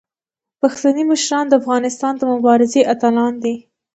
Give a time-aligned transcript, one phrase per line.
[0.61, 3.55] پښتني مشران د افغانستان د مبارزې اتلان دي.